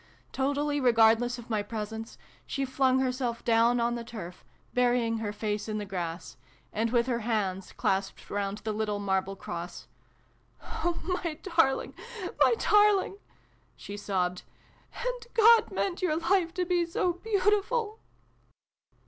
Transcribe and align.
Totally 0.31 0.81
regardless 0.81 1.37
of 1.37 1.47
my 1.51 1.61
presence, 1.61 2.17
she 2.47 2.65
flung 2.65 2.97
herself 2.97 3.37
XIX] 3.37 3.41
A 3.41 3.45
FAIRY 3.45 3.53
DUET. 3.53 3.57
down 3.59 3.79
on 3.79 3.93
the 3.93 4.03
turf, 4.03 4.43
burying 4.73 5.17
her 5.19 5.31
face 5.31 5.69
in 5.69 5.77
the 5.77 5.85
grass, 5.85 6.37
and 6.73 6.89
with 6.89 7.05
her 7.05 7.19
hands 7.19 7.71
clasped 7.73 8.27
round 8.31 8.57
the 8.63 8.73
little 8.73 8.97
marble 8.97 9.35
cross," 9.35 9.85
Oh, 10.83 10.97
my 11.03 11.35
darling, 11.43 11.93
my 12.39 12.55
darling!" 12.57 13.19
she 13.75 13.95
sobbed." 13.95 14.41
And 15.05 15.27
God 15.35 15.71
meant 15.71 16.01
your 16.01 16.15
life 16.17 16.51
to 16.55 16.65
be 16.65 16.83
so 16.87 17.13
beautiful 17.13 17.99